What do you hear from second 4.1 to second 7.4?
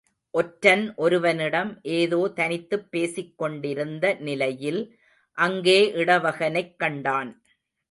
நிலையில் அங்கே இடவகனைக் கண்டான்.